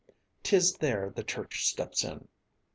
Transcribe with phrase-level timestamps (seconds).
[0.41, 2.27] 'Tis there the church steps in.